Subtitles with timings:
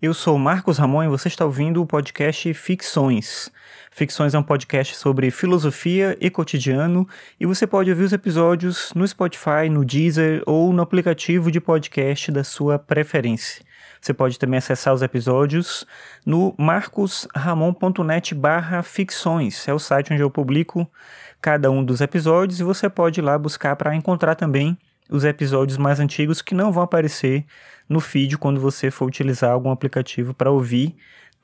[0.00, 3.50] Eu sou Marcos Ramon e você está ouvindo o podcast Ficções.
[3.90, 7.08] Ficções é um podcast sobre filosofia e cotidiano
[7.40, 12.30] e você pode ouvir os episódios no Spotify, no Deezer ou no aplicativo de podcast
[12.30, 13.64] da sua preferência.
[13.98, 15.86] Você pode também acessar os episódios
[16.26, 19.66] no marcosramon.net barra ficções.
[19.66, 20.86] É o site onde eu publico
[21.40, 24.76] cada um dos episódios e você pode ir lá buscar para encontrar também
[25.08, 27.46] os episódios mais antigos que não vão aparecer
[27.88, 30.96] no feed quando você for utilizar algum aplicativo para ouvir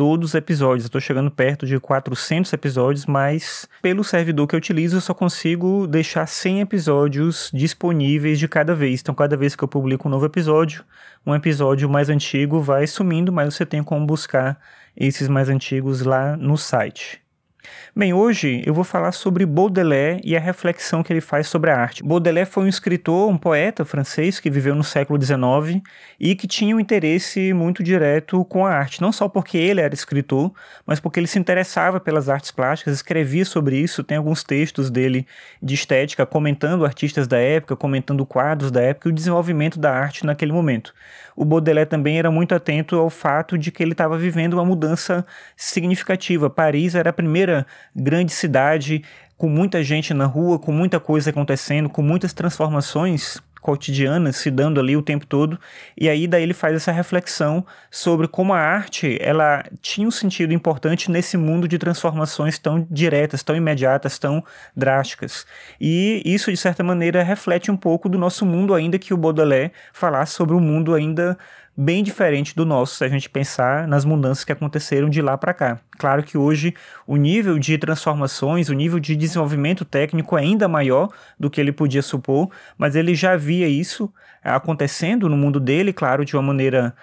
[0.00, 0.84] todos os episódios.
[0.84, 5.86] Estou chegando perto de 400 episódios, mas pelo servidor que eu utilizo eu só consigo
[5.86, 9.00] deixar 100 episódios disponíveis de cada vez.
[9.00, 10.84] Então, cada vez que eu publico um novo episódio,
[11.26, 14.58] um episódio mais antigo vai sumindo, mas você tem como buscar
[14.96, 17.20] esses mais antigos lá no site.
[17.94, 21.76] Bem, hoje eu vou falar sobre Baudelaire e a reflexão que ele faz sobre a
[21.76, 22.02] arte.
[22.02, 25.82] Baudelaire foi um escritor, um poeta francês que viveu no século XIX
[26.18, 29.92] e que tinha um interesse muito direto com a arte, não só porque ele era
[29.92, 30.52] escritor,
[30.86, 35.26] mas porque ele se interessava pelas artes plásticas, escrevia sobre isso, tem alguns textos dele
[35.62, 40.24] de estética comentando artistas da época, comentando quadros da época e o desenvolvimento da arte
[40.24, 40.94] naquele momento.
[41.36, 45.24] O Baudelaire também era muito atento ao fato de que ele estava vivendo uma mudança
[45.56, 46.50] significativa.
[46.50, 47.49] Paris era a primeira
[47.94, 49.02] grande cidade
[49.36, 54.80] com muita gente na rua, com muita coisa acontecendo, com muitas transformações cotidianas se dando
[54.80, 55.58] ali o tempo todo.
[55.96, 60.52] E aí daí ele faz essa reflexão sobre como a arte, ela tinha um sentido
[60.52, 64.42] importante nesse mundo de transformações tão diretas, tão imediatas, tão
[64.74, 65.46] drásticas.
[65.80, 69.72] E isso de certa maneira reflete um pouco do nosso mundo ainda que o Baudelaire
[69.92, 71.36] falasse sobre um mundo ainda
[71.80, 75.54] bem diferente do nosso, se a gente pensar nas mudanças que aconteceram de lá para
[75.54, 75.80] cá.
[75.98, 76.74] Claro que hoje
[77.06, 81.08] o nível de transformações, o nível de desenvolvimento técnico é ainda maior
[81.38, 84.12] do que ele podia supor, mas ele já via isso
[84.44, 86.94] acontecendo no mundo dele, claro, de uma maneira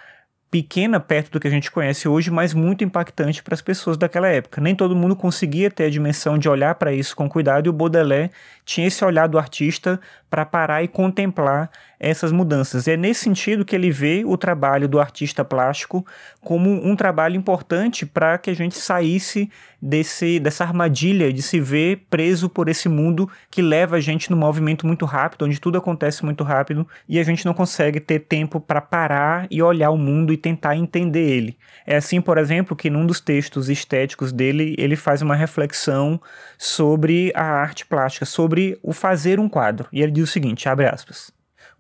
[0.50, 4.28] pequena perto do que a gente conhece hoje, mas muito impactante para as pessoas daquela
[4.28, 4.62] época.
[4.62, 7.74] Nem todo mundo conseguia ter a dimensão de olhar para isso com cuidado e o
[7.74, 8.32] Baudelaire
[8.66, 10.00] tinha esse olhar do artista
[10.30, 12.86] para parar e contemplar essas mudanças.
[12.86, 16.06] E é nesse sentido que ele vê o trabalho do artista plástico
[16.42, 19.50] como um trabalho importante para que a gente saísse
[19.82, 24.38] desse, dessa armadilha de se ver preso por esse mundo que leva a gente num
[24.38, 28.60] movimento muito rápido, onde tudo acontece muito rápido e a gente não consegue ter tempo
[28.60, 31.58] para parar e olhar o mundo e tentar entender ele.
[31.86, 36.22] É assim, por exemplo, que num dos textos estéticos dele, ele faz uma reflexão
[36.58, 39.88] sobre a arte plástica, sobre o fazer um quadro.
[39.92, 41.32] E ele diz o seguinte, abre aspas.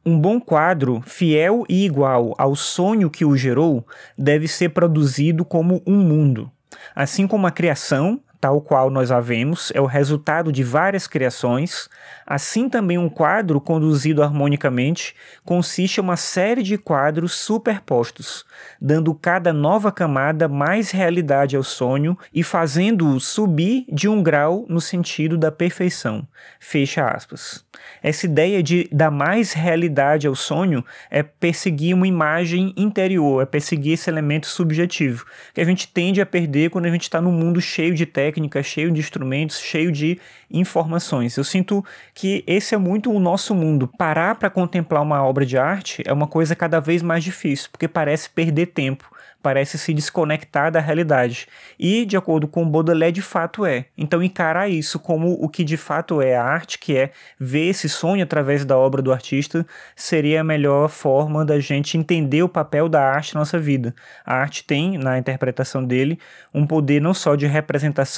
[0.03, 3.85] Um bom quadro, fiel e igual ao sonho que o gerou,
[4.17, 6.51] deve ser produzido como um mundo.
[6.95, 11.89] Assim como a criação, tal qual nós a vemos, é o resultado de várias criações,
[12.25, 18.45] assim também um quadro conduzido harmonicamente consiste em uma série de quadros superpostos,
[18.81, 24.81] dando cada nova camada mais realidade ao sonho e fazendo-o subir de um grau no
[24.81, 26.27] sentido da perfeição.
[26.59, 27.65] Fecha aspas.
[28.01, 33.93] Essa ideia de dar mais realidade ao sonho é perseguir uma imagem interior, é perseguir
[33.93, 37.61] esse elemento subjetivo, que a gente tende a perder quando a gente está num mundo
[37.61, 38.26] cheio de técnicas,
[38.63, 41.35] cheio de instrumentos, cheio de informações.
[41.37, 41.83] Eu sinto
[42.13, 43.87] que esse é muito o nosso mundo.
[43.97, 47.87] Parar para contemplar uma obra de arte é uma coisa cada vez mais difícil, porque
[47.87, 49.09] parece perder tempo
[49.41, 51.47] parece se desconectar da realidade.
[51.79, 53.85] E, de acordo com Baudelaire, de fato é.
[53.97, 57.87] Então, encarar isso como o que de fato é a arte, que é ver esse
[57.87, 62.89] sonho através da obra do artista, seria a melhor forma da gente entender o papel
[62.89, 63.95] da arte na nossa vida.
[64.25, 66.19] A arte tem, na interpretação dele,
[66.53, 67.47] um poder não só de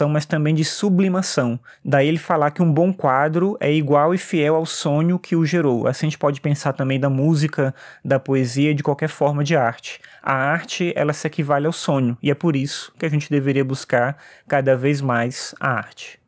[0.07, 1.59] mas também de sublimação.
[1.83, 5.45] Daí ele falar que um bom quadro é igual e fiel ao sonho que o
[5.45, 5.87] gerou.
[5.87, 7.73] Assim a gente pode pensar também da música,
[8.05, 9.99] da poesia, de qualquer forma de arte.
[10.21, 13.65] A arte, ela se equivale ao sonho, e é por isso que a gente deveria
[13.65, 14.17] buscar
[14.47, 16.19] cada vez mais a arte.